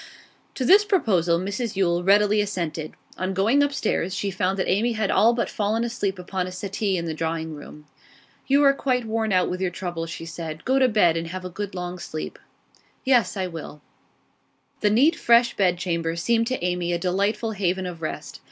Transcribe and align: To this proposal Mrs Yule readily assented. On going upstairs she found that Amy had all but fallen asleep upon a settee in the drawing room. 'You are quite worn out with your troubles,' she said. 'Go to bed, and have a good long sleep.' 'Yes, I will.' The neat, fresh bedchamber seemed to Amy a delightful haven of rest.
To 0.55 0.65
this 0.65 0.83
proposal 0.83 1.37
Mrs 1.37 1.75
Yule 1.75 2.03
readily 2.03 2.41
assented. 2.41 2.93
On 3.19 3.35
going 3.35 3.61
upstairs 3.61 4.15
she 4.15 4.31
found 4.31 4.57
that 4.57 4.67
Amy 4.67 4.93
had 4.93 5.11
all 5.11 5.31
but 5.31 5.47
fallen 5.47 5.83
asleep 5.83 6.17
upon 6.17 6.47
a 6.47 6.51
settee 6.51 6.97
in 6.97 7.05
the 7.05 7.13
drawing 7.13 7.53
room. 7.53 7.85
'You 8.47 8.63
are 8.63 8.73
quite 8.73 9.05
worn 9.05 9.31
out 9.31 9.47
with 9.47 9.61
your 9.61 9.69
troubles,' 9.69 10.09
she 10.09 10.25
said. 10.25 10.65
'Go 10.65 10.79
to 10.79 10.87
bed, 10.89 11.17
and 11.17 11.27
have 11.27 11.45
a 11.45 11.51
good 11.51 11.75
long 11.75 11.99
sleep.' 11.99 12.39
'Yes, 13.05 13.37
I 13.37 13.45
will.' 13.45 13.83
The 14.79 14.89
neat, 14.89 15.15
fresh 15.15 15.55
bedchamber 15.55 16.15
seemed 16.15 16.47
to 16.47 16.63
Amy 16.65 16.93
a 16.93 16.97
delightful 16.97 17.51
haven 17.51 17.85
of 17.85 18.01
rest. 18.01 18.39